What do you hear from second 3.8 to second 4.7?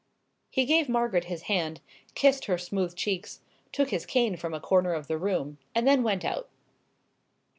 his cane from a